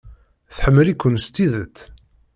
Tḥemmel-iken 0.55 1.15
s 1.25 1.25
tidet. 1.35 1.77